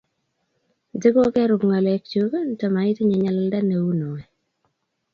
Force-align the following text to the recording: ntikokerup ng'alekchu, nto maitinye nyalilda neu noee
ntikokerup 0.95 1.61
ng'alekchu, 1.67 2.23
nto 2.49 2.65
maitinye 2.73 3.15
nyalilda 3.21 3.59
neu 3.63 3.89
noee 3.99 4.25